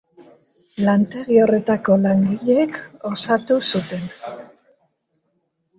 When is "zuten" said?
3.69-4.11